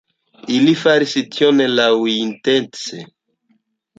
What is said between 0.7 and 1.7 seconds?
faris tion